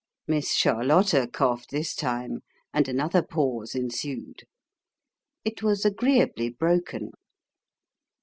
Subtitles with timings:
[0.27, 2.39] Miss Charlotta coughed this time,
[2.73, 4.45] and another pause ensued.
[5.45, 7.11] It was agreeably broken.